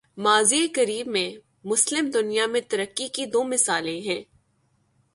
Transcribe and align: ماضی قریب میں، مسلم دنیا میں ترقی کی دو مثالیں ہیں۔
ماضی 0.17 0.67
قریب 0.67 1.07
میں، 1.07 1.31
مسلم 1.63 2.09
دنیا 2.09 2.45
میں 2.45 2.61
ترقی 2.61 3.07
کی 3.07 3.25
دو 3.25 3.43
مثالیں 3.43 4.01
ہیں۔ 4.01 4.21